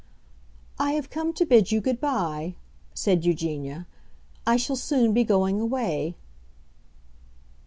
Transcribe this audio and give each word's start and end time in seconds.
"I 0.79 0.93
have 0.93 1.11
come 1.11 1.31
to 1.33 1.45
bid 1.45 1.71
you 1.71 1.79
good 1.79 2.01
bye," 2.01 2.55
said 2.95 3.23
Eugenia. 3.23 3.85
"I 4.47 4.57
shall 4.57 4.75
soon 4.75 5.13
be 5.13 5.23
going 5.23 5.59
away." 5.61 6.15